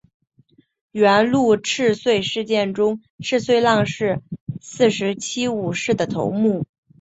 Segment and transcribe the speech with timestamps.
[0.93, 4.19] 元禄赤穗事件中赤穗浪士
[4.59, 6.65] 四十七武士的头目。